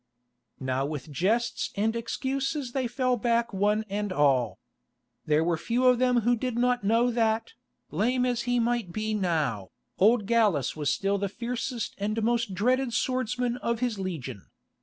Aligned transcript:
Now 0.59 0.83
with 0.87 1.11
jests 1.11 1.69
and 1.75 1.95
excuses 1.95 2.71
they 2.71 2.87
fell 2.87 3.17
back 3.17 3.53
one 3.53 3.85
and 3.87 4.11
all. 4.11 4.57
There 5.27 5.43
were 5.43 5.57
few 5.57 5.85
of 5.85 5.99
them 5.99 6.21
who 6.21 6.35
did 6.35 6.57
not 6.57 6.83
know 6.83 7.11
that, 7.11 7.53
lame 7.91 8.25
as 8.25 8.41
he 8.49 8.59
might 8.59 8.91
be 8.91 9.13
now, 9.13 9.67
old 9.99 10.25
Gallus 10.25 10.75
was 10.75 10.91
still 10.91 11.19
the 11.19 11.29
fiercest 11.29 11.93
and 11.99 12.23
most 12.23 12.55
dreaded 12.55 12.93
swordsman 12.95 13.57
of 13.57 13.79
his 13.79 13.99
legion. 13.99 14.47